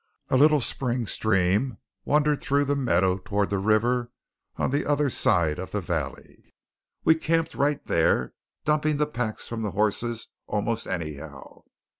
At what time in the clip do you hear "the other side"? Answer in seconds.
4.71-5.59